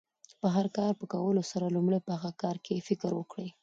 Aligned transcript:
د 0.41 0.43
هر 0.55 0.67
کار 0.77 0.93
په 0.99 1.05
کولو 1.13 1.41
سره، 1.51 1.73
لومړی 1.75 1.99
په 2.03 2.11
هغه 2.15 2.31
کار 2.41 2.55
کښي 2.65 2.79
فکر 2.87 3.11
وکړئ! 3.15 3.49